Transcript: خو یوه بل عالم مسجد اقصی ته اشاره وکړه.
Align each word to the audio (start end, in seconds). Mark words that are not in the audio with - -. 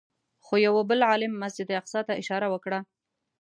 خو 0.45 0.53
یوه 0.65 0.81
بل 0.89 0.99
عالم 1.09 1.33
مسجد 1.43 1.67
اقصی 1.79 2.01
ته 2.07 2.13
اشاره 2.21 2.47
وکړه. 2.53 2.79